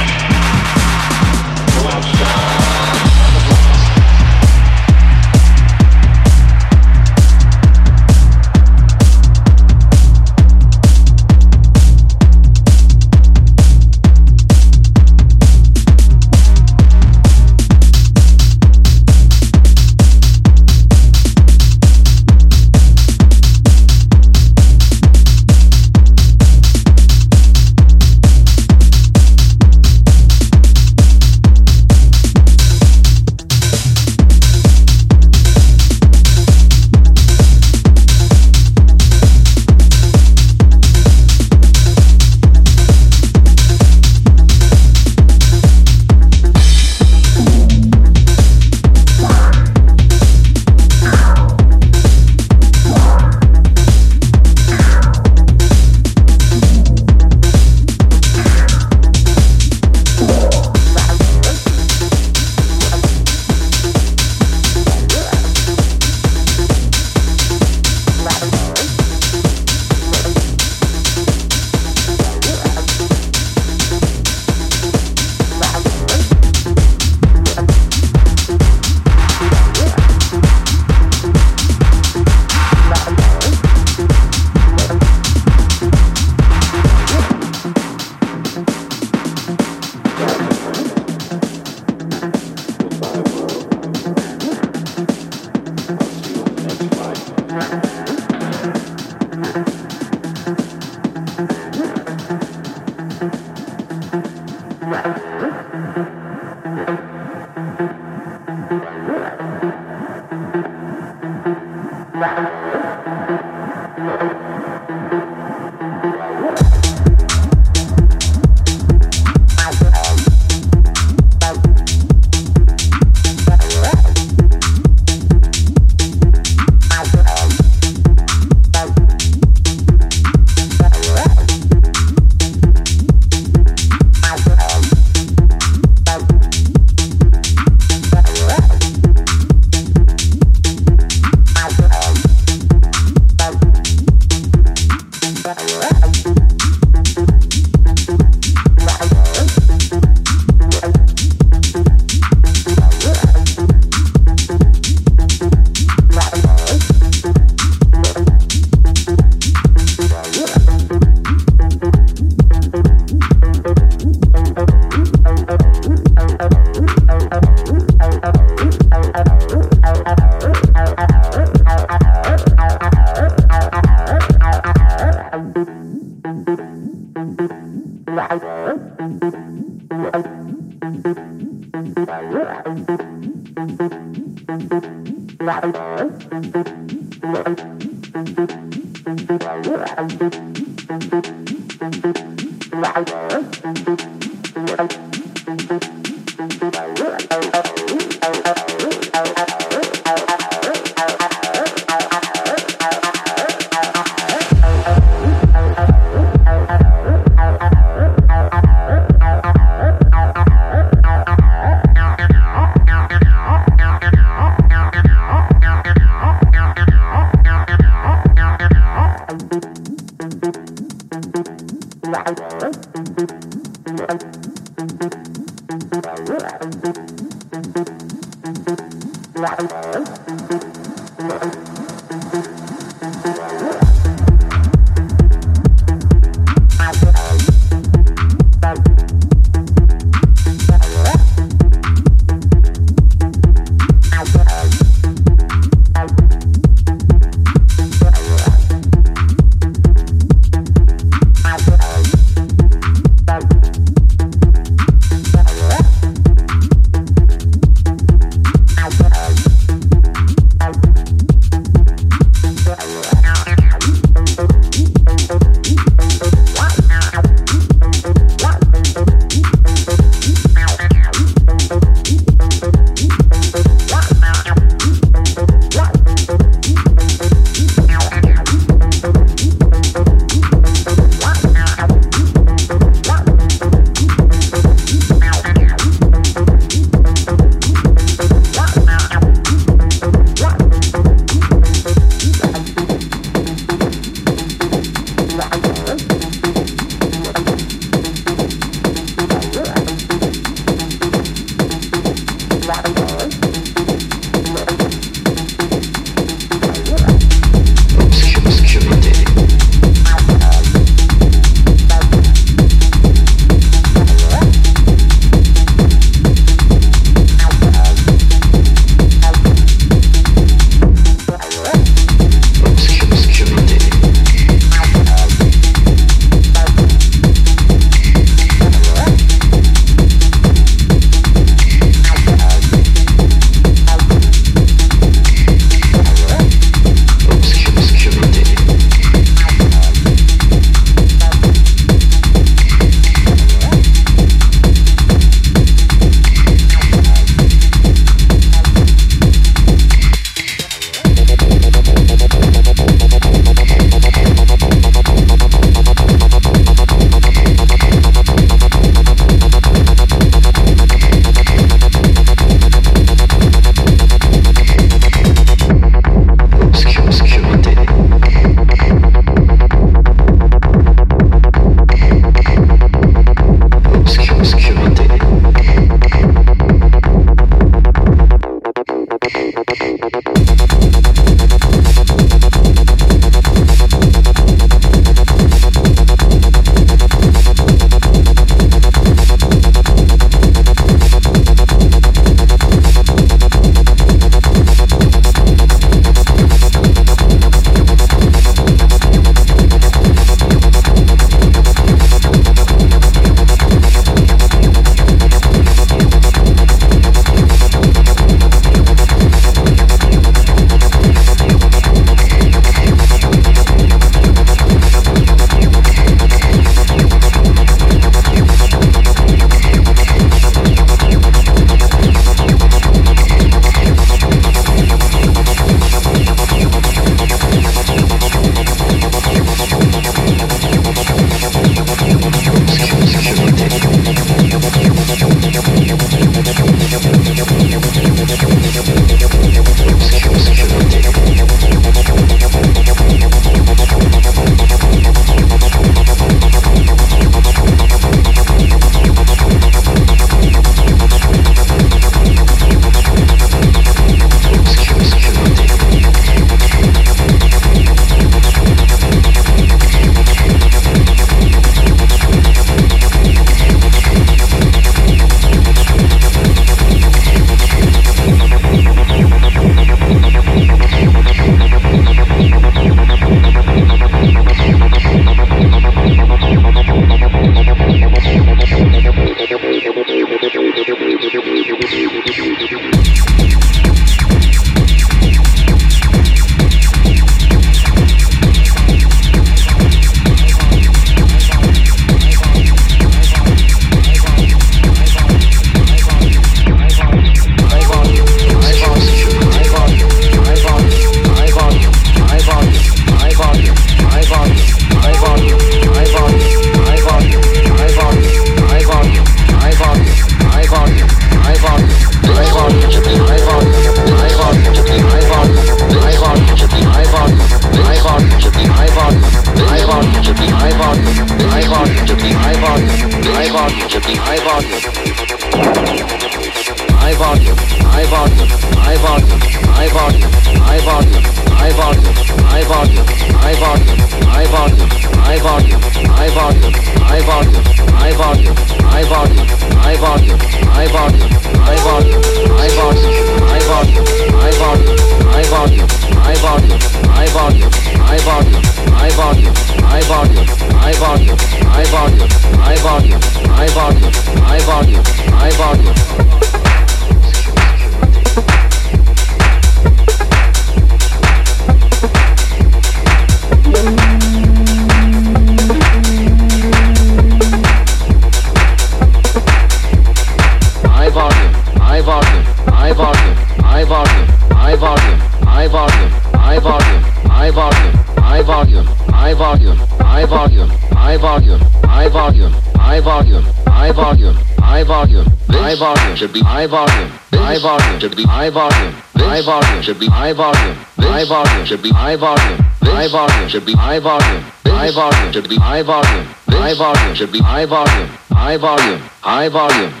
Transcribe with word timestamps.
should 586.21 586.33
be 586.33 586.41
high 586.41 586.67
volume. 586.67 587.09
High 587.33 587.57
volume 587.57 587.99
should 587.99 588.15
be 588.15 588.23
high 588.23 588.51
volume. 588.51 588.93
High 589.15 589.41
volume 589.41 589.81
should 589.81 589.99
be 589.99 590.05
high 590.05 590.33
volume. 590.33 590.75
High 590.99 591.25
volume 591.25 591.65
should 591.65 591.81
be 591.81 591.89
high 591.89 592.15
volume. 592.15 592.59
High 592.83 593.07
volume 593.07 593.49
should 593.49 593.65
be 593.65 593.73
high 593.73 593.97
volume. 593.97 594.43
High 594.67 594.91
volume 594.91 595.33
should 595.33 595.49
be 595.49 595.55
high 595.57 595.81
volume. 595.81 596.25
High 596.47 596.75
volume 596.75 597.15
should 597.15 597.31
be 597.31 597.39
high 597.39 597.65
volume. 597.65 598.07
High 598.29 598.57
volume. 598.57 598.99
High 599.21 599.49
volume. 599.49 600.00